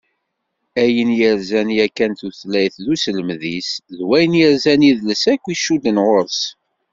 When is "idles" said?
4.89-5.23